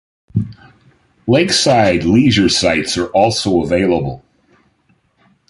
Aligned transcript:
Lakeside 1.27 2.05
leisure 2.05 2.49
sites 2.49 2.97
are 2.97 3.09
also 3.09 3.61
available. 3.61 4.25